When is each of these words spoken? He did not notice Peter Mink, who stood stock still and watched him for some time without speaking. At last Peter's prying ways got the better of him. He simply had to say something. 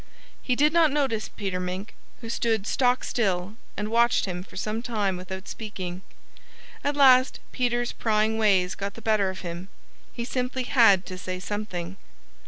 He 0.41 0.55
did 0.55 0.73
not 0.73 0.89
notice 0.91 1.29
Peter 1.29 1.59
Mink, 1.59 1.93
who 2.21 2.29
stood 2.31 2.65
stock 2.65 3.03
still 3.03 3.53
and 3.77 3.89
watched 3.91 4.25
him 4.25 4.41
for 4.41 4.55
some 4.57 4.81
time 4.81 5.15
without 5.15 5.47
speaking. 5.47 6.01
At 6.83 6.95
last 6.95 7.39
Peter's 7.51 7.91
prying 7.91 8.39
ways 8.39 8.73
got 8.73 8.95
the 8.95 9.01
better 9.03 9.29
of 9.29 9.41
him. 9.41 9.67
He 10.11 10.25
simply 10.25 10.63
had 10.63 11.05
to 11.05 11.19
say 11.19 11.39
something. 11.39 11.97